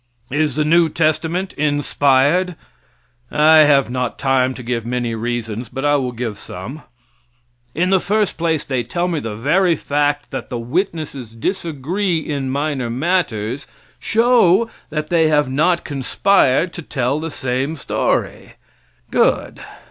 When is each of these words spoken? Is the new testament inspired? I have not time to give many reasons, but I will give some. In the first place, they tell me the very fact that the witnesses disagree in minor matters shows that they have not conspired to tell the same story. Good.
Is 0.31 0.55
the 0.55 0.65
new 0.65 0.89
testament 0.89 1.53
inspired? 1.53 2.55
I 3.29 3.57
have 3.57 3.91
not 3.91 4.17
time 4.17 4.55
to 4.55 4.63
give 4.63 4.83
many 4.83 5.13
reasons, 5.13 5.69
but 5.69 5.85
I 5.85 5.95
will 5.97 6.11
give 6.11 6.39
some. 6.39 6.81
In 7.75 7.91
the 7.91 7.99
first 7.99 8.35
place, 8.35 8.65
they 8.65 8.81
tell 8.81 9.07
me 9.07 9.19
the 9.19 9.35
very 9.35 9.75
fact 9.75 10.31
that 10.31 10.49
the 10.49 10.57
witnesses 10.57 11.33
disagree 11.35 12.17
in 12.17 12.49
minor 12.49 12.89
matters 12.89 13.67
shows 13.99 14.69
that 14.89 15.11
they 15.11 15.27
have 15.27 15.51
not 15.51 15.83
conspired 15.85 16.73
to 16.73 16.81
tell 16.81 17.19
the 17.19 17.29
same 17.29 17.75
story. 17.75 18.53
Good. 19.11 19.59